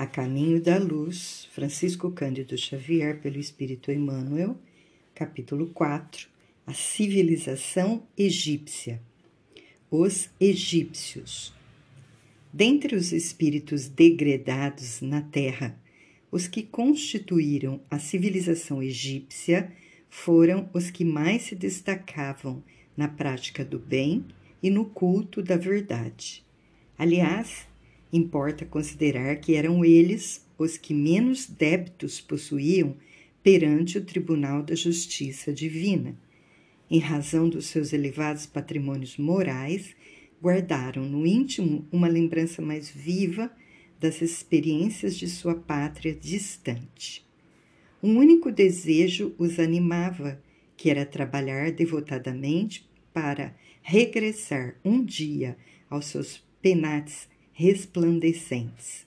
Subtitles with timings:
[0.00, 4.56] A Caminho da Luz, Francisco Cândido Xavier, pelo Espírito Emmanuel,
[5.14, 6.26] capítulo 4,
[6.66, 8.98] A Civilização Egípcia.
[9.90, 11.52] Os egípcios.
[12.50, 15.78] Dentre os espíritos degredados na Terra,
[16.32, 19.70] os que constituíram a civilização egípcia
[20.08, 22.64] foram os que mais se destacavam
[22.96, 24.24] na prática do bem
[24.62, 26.42] e no culto da verdade.
[26.96, 27.68] Aliás,
[28.12, 32.96] Importa considerar que eram eles os que menos débitos possuíam
[33.42, 36.16] perante o Tribunal da Justiça Divina.
[36.90, 39.94] Em razão dos seus elevados patrimônios morais,
[40.42, 43.50] guardaram no íntimo uma lembrança mais viva
[44.00, 47.24] das experiências de sua pátria distante.
[48.02, 50.42] Um único desejo os animava,
[50.76, 55.56] que era trabalhar devotadamente para regressar um dia
[55.88, 57.29] aos seus penates
[57.60, 59.06] resplandecentes.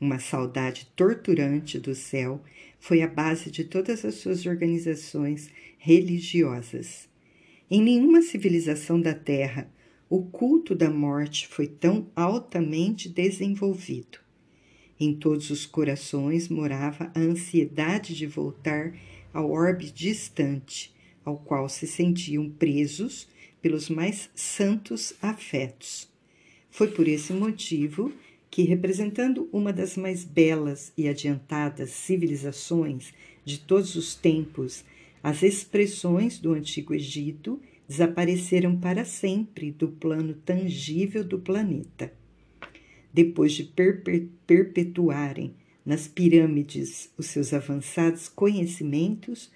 [0.00, 2.42] Uma saudade torturante do céu
[2.80, 7.06] foi a base de todas as suas organizações religiosas.
[7.70, 9.70] Em nenhuma civilização da Terra
[10.08, 14.18] o culto da morte foi tão altamente desenvolvido.
[14.98, 18.96] Em todos os corações morava a ansiedade de voltar
[19.30, 20.90] ao orbe distante,
[21.22, 23.28] ao qual se sentiam presos
[23.60, 26.13] pelos mais santos afetos.
[26.74, 28.10] Foi por esse motivo
[28.50, 34.84] que, representando uma das mais belas e adiantadas civilizações de todos os tempos,
[35.22, 42.12] as expressões do Antigo Egito desapareceram para sempre do plano tangível do planeta.
[43.12, 43.70] Depois de
[44.44, 45.54] perpetuarem
[45.86, 49.48] nas pirâmides os seus avançados conhecimentos,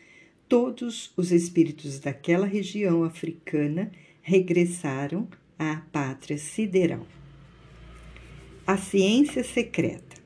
[0.49, 3.91] todos os espíritos daquela região africana
[4.23, 7.07] regressaram à pátria sideral.
[8.67, 10.17] A ciência secreta.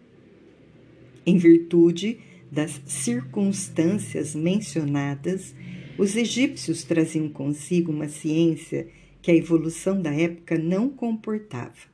[1.24, 2.18] Em virtude
[2.50, 5.54] das circunstâncias mencionadas,
[5.96, 8.88] os egípcios traziam consigo uma ciência
[9.22, 11.92] que a evolução da época não comportava.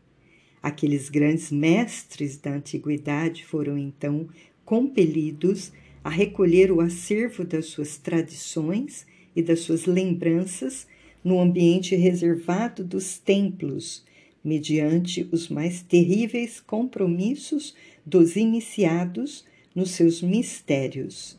[0.62, 4.28] Aqueles grandes mestres da antiguidade foram então
[4.64, 10.86] compelidos a recolher o acervo das suas tradições e das suas lembranças
[11.28, 14.02] no ambiente reservado dos templos,
[14.42, 19.44] mediante os mais terríveis compromissos dos iniciados
[19.74, 21.38] nos seus mistérios.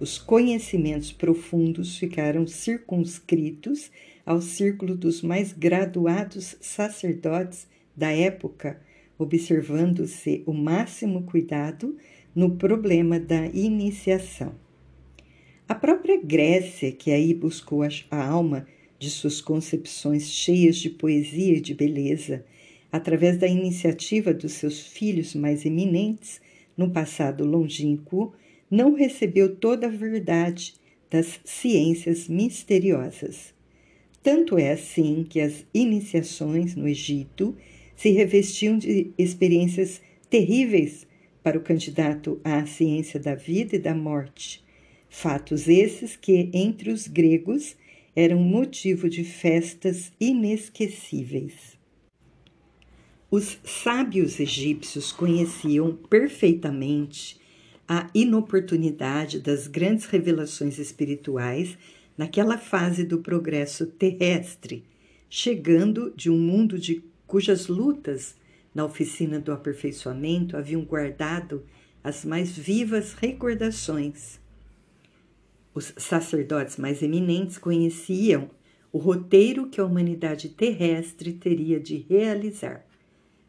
[0.00, 3.90] Os conhecimentos profundos ficaram circunscritos
[4.24, 8.80] ao círculo dos mais graduados sacerdotes da época,
[9.18, 11.98] observando-se o máximo cuidado
[12.34, 14.54] no problema da iniciação.
[15.68, 18.66] A própria Grécia, que aí buscou a alma
[19.02, 22.44] de suas concepções cheias de poesia e de beleza,
[22.92, 26.40] através da iniciativa dos seus filhos mais eminentes,
[26.76, 28.32] no passado longínquo,
[28.70, 30.74] não recebeu toda a verdade
[31.10, 33.52] das ciências misteriosas.
[34.22, 37.56] Tanto é assim que as iniciações no Egito
[37.96, 41.08] se revestiam de experiências terríveis
[41.42, 44.62] para o candidato à ciência da vida e da morte.
[45.08, 47.76] Fatos esses que, entre os gregos,
[48.14, 51.78] era um motivo de festas inesquecíveis.
[53.30, 57.40] Os sábios egípcios conheciam perfeitamente
[57.88, 61.78] a inoportunidade das grandes revelações espirituais
[62.16, 64.84] naquela fase do progresso terrestre,
[65.30, 68.36] chegando de um mundo de cujas lutas
[68.74, 71.64] na oficina do aperfeiçoamento haviam guardado
[72.04, 74.41] as mais vivas recordações
[75.74, 78.50] os sacerdotes mais eminentes conheciam
[78.92, 82.86] o roteiro que a humanidade terrestre teria de realizar.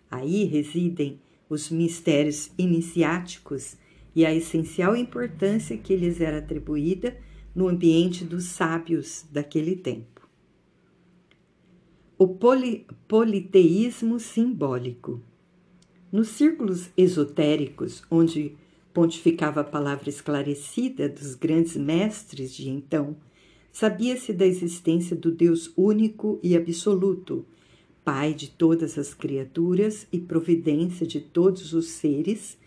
[0.10, 1.20] Aí residem
[1.50, 3.76] os mistérios iniciáticos
[4.16, 7.18] e a essencial importância que lhes era atribuída
[7.54, 10.28] no ambiente dos sábios daquele tempo.
[12.18, 15.22] O poli politeísmo simbólico.
[16.12, 18.56] Nos círculos esotéricos, onde
[18.94, 23.16] pontificava a palavra esclarecida dos grandes mestres de então,
[23.72, 27.46] sabia-se da existência do Deus único e absoluto,
[28.06, 32.58] Pai de todas as criaturas e providência de todos os seres,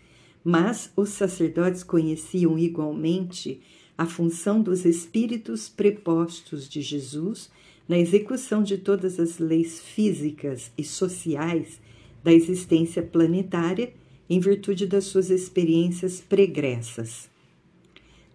[0.43, 3.61] mas os sacerdotes conheciam igualmente
[3.95, 7.51] a função dos espíritos prepostos de Jesus
[7.87, 11.79] na execução de todas as leis físicas e sociais
[12.23, 13.93] da existência planetária
[14.29, 17.29] em virtude das suas experiências pregressas.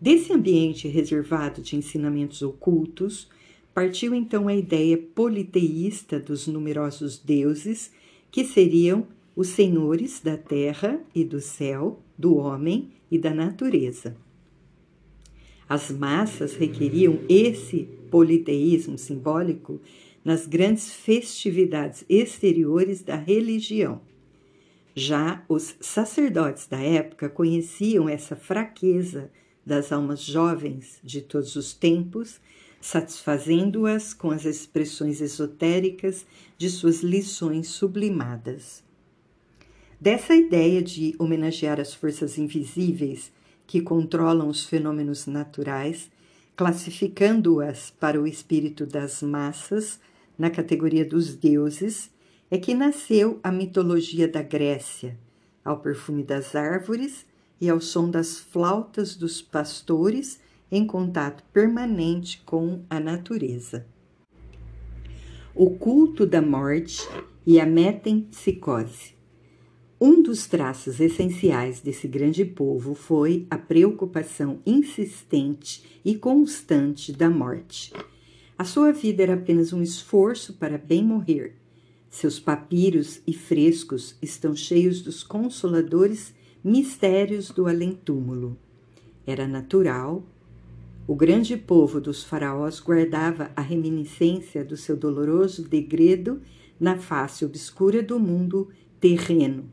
[0.01, 3.29] Desse ambiente reservado de ensinamentos ocultos,
[3.73, 7.93] partiu então a ideia politeísta dos numerosos deuses
[8.31, 14.17] que seriam os senhores da terra e do céu, do homem e da natureza.
[15.69, 19.81] As massas requeriam esse politeísmo simbólico
[20.25, 24.01] nas grandes festividades exteriores da religião.
[24.95, 29.31] Já os sacerdotes da época conheciam essa fraqueza
[29.65, 32.41] das almas jovens de todos os tempos,
[32.81, 36.27] satisfazendo-as com as expressões esotéricas
[36.59, 38.83] de suas lições sublimadas.
[40.01, 43.33] Dessa ideia de homenagear as forças invisíveis
[43.67, 46.11] que controlam os fenômenos naturais,
[46.57, 50.01] classificando-as para o espírito das massas
[50.37, 52.11] na categoria dos deuses,
[52.53, 55.19] é que nasceu a mitologia da Grécia,
[55.65, 57.25] ao perfume das árvores
[57.59, 60.39] e ao som das flautas dos pastores
[60.71, 63.87] em contato permanente com a natureza.
[65.55, 67.09] O culto da morte
[67.47, 69.15] e a metempsicose.
[69.99, 77.95] Um dos traços essenciais desse grande povo foi a preocupação insistente e constante da morte.
[78.59, 81.62] A sua vida era apenas um esforço para bem morrer.
[82.13, 88.55] Seus papiros e frescos estão cheios dos consoladores mistérios do além-túmulo.
[89.27, 90.23] Era natural.
[91.09, 96.43] O grande povo dos faraós guardava a reminiscência do seu doloroso degredo
[96.79, 98.69] na face obscura do mundo
[99.01, 99.71] terreno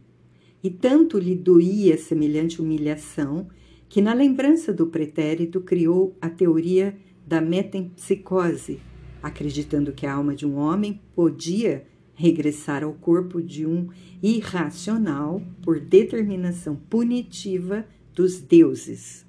[0.64, 3.50] e tanto lhe doía semelhante humilhação
[3.90, 6.98] que, na lembrança do pretérito, criou a teoria
[7.28, 8.80] da metempsicose,
[9.22, 11.86] acreditando que a alma de um homem podia
[12.20, 13.88] regressar ao corpo de um
[14.22, 19.26] irracional por determinação punitiva dos deuses.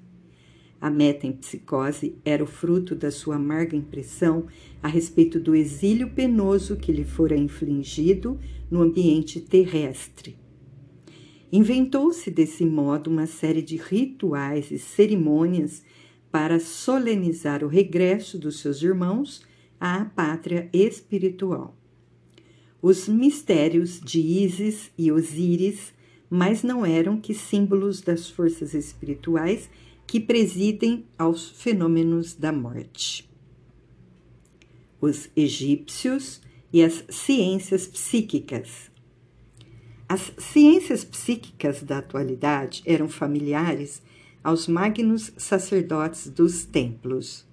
[0.79, 4.47] A metempsicose era o fruto da sua amarga impressão
[4.83, 8.39] a respeito do exílio penoso que lhe fora infligido
[8.69, 10.41] no ambiente terrestre
[11.51, 15.83] Inventou-se desse modo uma série de rituais e cerimônias
[16.31, 19.45] para solenizar o regresso dos seus irmãos
[19.77, 21.75] à pátria espiritual.
[22.81, 25.93] Os mistérios de Ísis e Osíris
[26.33, 29.69] mas não eram que símbolos das forças espirituais
[30.07, 33.29] que presidem aos fenômenos da morte.
[35.01, 36.41] Os egípcios
[36.71, 38.91] e as ciências psíquicas
[40.11, 44.01] as ciências psíquicas da atualidade eram familiares
[44.43, 47.47] aos magnos sacerdotes dos templos.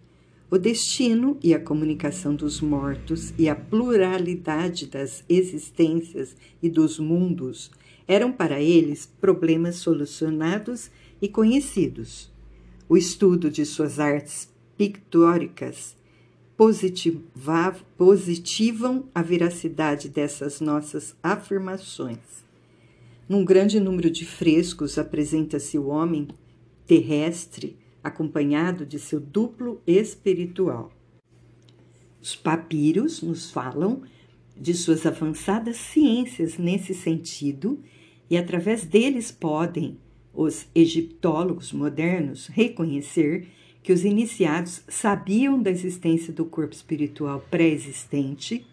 [0.51, 7.71] O destino e a comunicação dos mortos e a pluralidade das existências e dos mundos
[8.07, 10.91] eram para eles problemas solucionados
[11.21, 12.33] e conhecidos.
[12.89, 14.49] O estudo de suas artes
[14.79, 15.95] pictóricas
[16.57, 17.45] positivam
[19.15, 22.43] a veracidade dessas nossas afirmações.
[23.29, 26.27] Num grande número de frescos apresenta-se o homem
[26.87, 27.77] terrestre
[28.09, 30.93] acompanhado de seu duplo espiritual.
[32.21, 34.03] Os papiros nos falam
[34.57, 37.79] de suas avançadas ciências nesse sentido
[38.29, 39.97] e através deles podem
[40.35, 43.49] os egiptólogos modernos reconhecer
[43.83, 48.67] que os iniciados sabiam da existência do corpo espiritual pré-existente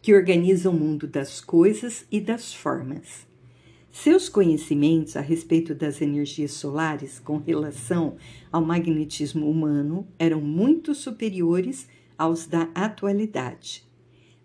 [0.00, 3.26] que organiza o mundo das coisas e das formas.
[4.02, 8.16] Seus conhecimentos a respeito das energias solares com relação
[8.52, 13.84] ao magnetismo humano eram muito superiores aos da atualidade.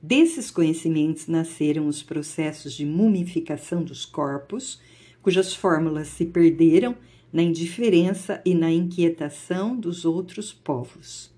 [0.02, 4.80] Desses conhecimentos nasceram os processos de mumificação dos corpos,
[5.22, 6.96] cujas fórmulas se perderam
[7.32, 11.30] na indiferença e na inquietação dos outros povos.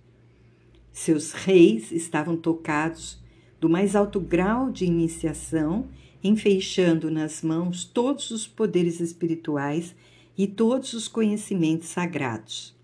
[0.91, 3.19] Seus reis estavam tocados
[3.59, 5.89] do mais alto grau de iniciação
[6.23, 9.93] enfeixando nas mãos todos os poderes espirituais
[10.37, 12.75] e todos os conhecimentos sagrados.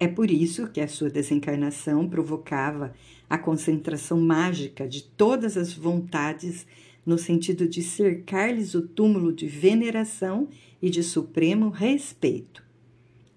[0.00, 2.92] É por isso que a sua desencarnação provocava
[3.30, 6.66] a concentração mágica de todas as vontades
[7.04, 10.48] no sentido de cercar-lhes o túmulo de veneração
[10.80, 12.62] e de supremo respeito.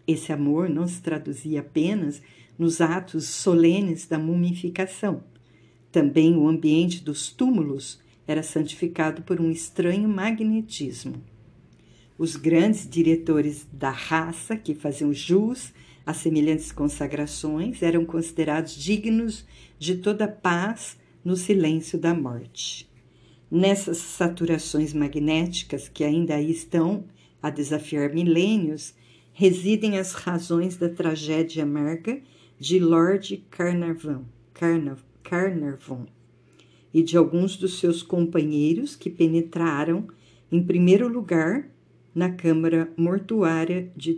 [0.07, 2.21] Esse amor não se traduzia apenas
[2.57, 5.23] nos atos solenes da mumificação.
[5.91, 11.21] Também o ambiente dos túmulos era santificado por um estranho magnetismo.
[12.17, 15.73] Os grandes diretores da raça, que faziam jus
[16.05, 19.45] a semelhantes consagrações, eram considerados dignos
[19.77, 22.89] de toda paz no silêncio da morte.
[23.51, 27.05] Nessas saturações magnéticas que ainda aí estão
[27.41, 28.93] a desafiar milênios,
[29.33, 32.21] residem as razões da tragédia amarga
[32.57, 34.23] de Lord Carnarvon,
[35.23, 36.07] Carnarvon
[36.95, 40.07] e de alguns dos seus companheiros que penetraram,
[40.49, 41.69] em primeiro lugar,
[42.15, 44.13] na câmara mortuária de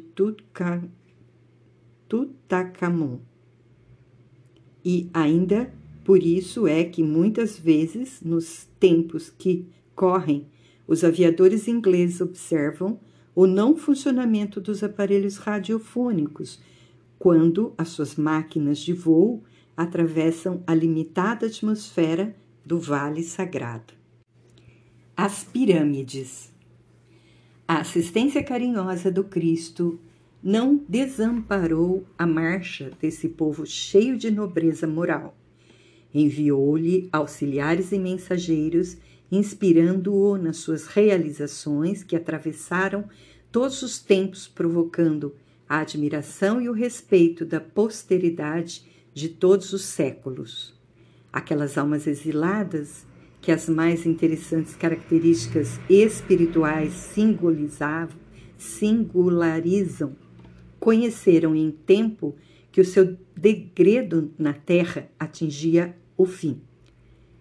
[2.07, 3.17] Tutankhamon.
[4.85, 9.65] E ainda por isso é que muitas vezes, nos tempos que
[9.95, 10.45] correm,
[10.87, 12.99] os aviadores ingleses observam
[13.33, 16.61] o não funcionamento dos aparelhos radiofônicos
[17.17, 19.43] quando as suas máquinas de voo
[19.75, 22.35] atravessam a limitada atmosfera
[22.67, 23.93] do Vale Sagrado.
[25.15, 26.51] As pirâmides.
[27.65, 29.97] A assistência carinhosa do Cristo
[30.43, 35.33] não desamparou a marcha desse povo cheio de nobreza moral.
[36.13, 38.97] Enviou-lhe auxiliares e mensageiros,
[39.31, 43.07] inspirando-o nas suas realizações que atravessaram
[43.49, 45.33] todos os tempos, provocando
[45.69, 50.76] a admiração e o respeito da posteridade de todos os séculos
[51.31, 53.05] aquelas almas exiladas
[53.41, 56.93] que as mais interessantes características espirituais
[58.57, 60.15] singularizam,
[60.79, 62.35] conheceram em tempo
[62.71, 66.61] que o seu degredo na terra atingia o fim.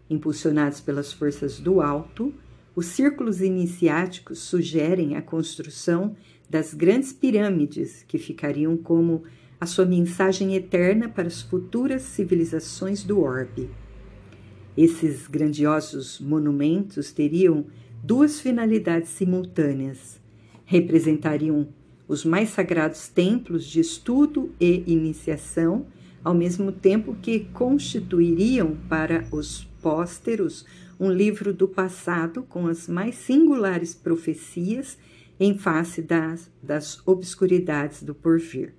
[0.09, 2.33] Impulsionados pelas forças do alto,
[2.75, 6.15] os círculos iniciáticos sugerem a construção
[6.49, 9.25] das grandes pirâmides que ficariam como
[9.61, 13.71] a sua mensagem eterna para as futuras civilizações do orbe.
[14.77, 17.67] Esses grandiosos monumentos teriam
[18.03, 20.21] duas finalidades simultâneas.
[20.65, 21.69] Representariam
[22.07, 25.87] os mais sagrados templos de estudo e iniciação,
[26.23, 30.67] ao mesmo tempo que constituiriam para os pósteros
[30.99, 34.99] um livro do passado com as mais singulares profecias
[35.39, 38.75] em face das, das obscuridades do porvir.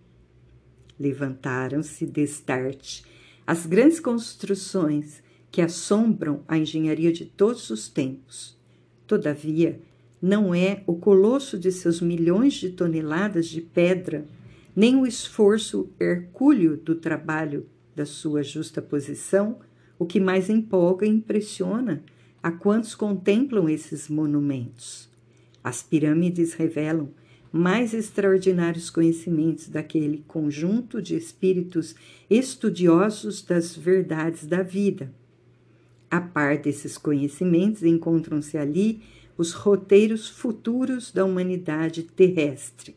[1.00, 3.04] Levantaram-se destarte
[3.46, 8.58] as grandes construções que assombram a engenharia de todos os tempos.
[9.06, 9.80] Todavia,
[10.22, 14.26] não é o colosso de seus milhões de toneladas de pedra,
[14.76, 19.60] nem o esforço hercúleo do trabalho da sua justa posição
[20.00, 22.04] o que mais empolga e impressiona
[22.42, 25.10] a quantos contemplam esses monumentos.
[25.64, 27.10] As pirâmides revelam
[27.52, 31.96] mais extraordinários conhecimentos daquele conjunto de espíritos
[32.30, 35.12] estudiosos das verdades da vida.
[36.10, 39.02] A par desses conhecimentos, encontram-se ali
[39.38, 42.96] os roteiros futuros da humanidade terrestre.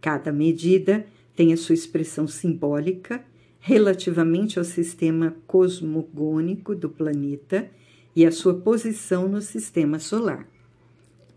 [0.00, 3.24] Cada medida tem a sua expressão simbólica
[3.58, 7.68] relativamente ao sistema cosmogônico do planeta
[8.14, 10.48] e a sua posição no sistema solar.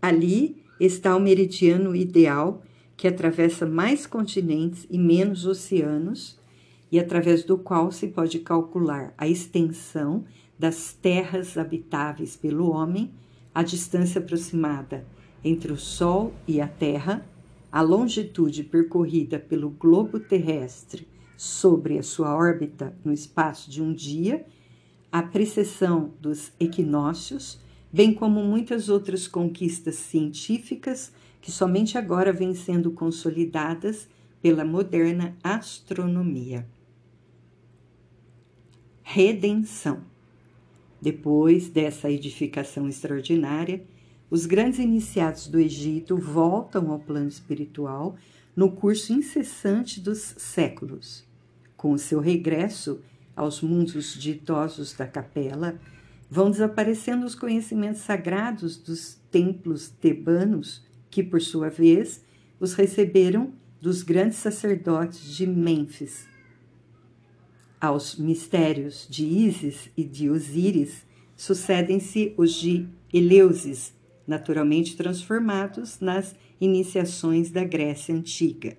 [0.00, 2.62] Ali está o meridiano ideal
[2.96, 6.40] que atravessa mais continentes e menos oceanos
[6.90, 10.24] e através do qual se pode calcular a extensão
[10.58, 13.10] das terras habitáveis pelo homem,
[13.54, 15.06] a distância aproximada
[15.44, 17.24] entre o Sol e a Terra,
[17.70, 21.06] a longitude percorrida pelo globo terrestre
[21.36, 24.44] sobre a sua órbita no espaço de um dia,
[25.10, 27.60] a precessão dos equinócios
[27.92, 34.08] bem como muitas outras conquistas científicas que somente agora vêm sendo consolidadas
[34.40, 36.66] pela moderna astronomia.
[39.02, 40.02] Redenção.
[41.00, 43.82] Depois dessa edificação extraordinária,
[44.30, 48.16] os grandes iniciados do Egito voltam ao plano espiritual
[48.54, 51.24] no curso incessante dos séculos.
[51.76, 53.00] Com o seu regresso
[53.34, 55.80] aos mundos ditosos da capela,
[56.30, 62.24] Vão desaparecendo os conhecimentos sagrados dos templos tebanos, que, por sua vez,
[62.60, 66.28] os receberam dos grandes sacerdotes de Mênfis.
[67.80, 73.92] Aos mistérios de Ísis e de Osíris sucedem-se os de Eleusis,
[74.26, 78.76] naturalmente transformados nas iniciações da Grécia Antiga.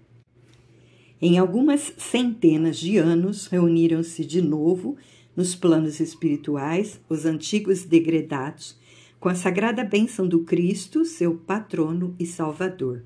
[1.20, 4.96] Em algumas centenas de anos, reuniram-se de novo
[5.36, 8.78] nos planos espirituais, os antigos degredados,
[9.20, 13.04] com a sagrada bênção do Cristo, seu patrono e salvador.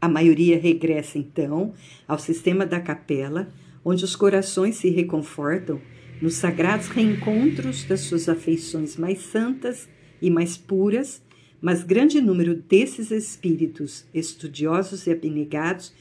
[0.00, 1.72] A maioria regressa então
[2.06, 3.48] ao sistema da capela,
[3.84, 5.80] onde os corações se reconfortam
[6.20, 9.88] nos sagrados reencontros das suas afeições mais santas
[10.20, 11.22] e mais puras,
[11.60, 15.92] mas grande número desses espíritos estudiosos e abnegados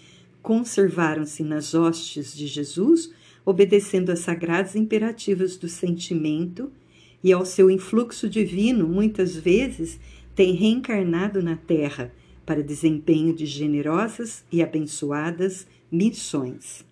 [0.41, 3.13] conservaram-se nas hostes de Jesus
[3.45, 6.71] obedecendo às sagrados imperativos do sentimento
[7.23, 10.00] e ao seu influxo divino, muitas vezes
[10.35, 12.12] tem reencarnado na Terra
[12.45, 16.85] para desempenho de generosas e abençoadas missões.